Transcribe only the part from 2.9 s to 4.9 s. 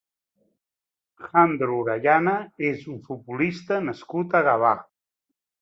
un futbolista nascut a Gavà.